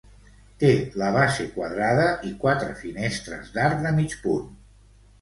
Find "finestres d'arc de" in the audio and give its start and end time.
2.83-3.97